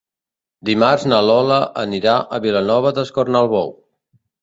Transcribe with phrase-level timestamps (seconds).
[0.69, 3.75] Dimarts na Lola anirà a Vilanova d'Escornalbou.